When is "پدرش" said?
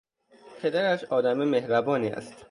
0.61-1.03